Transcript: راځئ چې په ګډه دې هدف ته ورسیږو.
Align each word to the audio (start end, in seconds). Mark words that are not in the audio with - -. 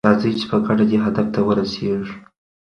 راځئ 0.07 0.31
چې 0.39 0.45
په 0.51 0.57
ګډه 0.65 0.85
دې 0.89 0.97
هدف 1.05 1.27
ته 1.35 1.39
ورسیږو. 1.43 2.13